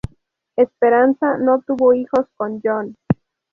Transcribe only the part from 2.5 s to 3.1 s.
John.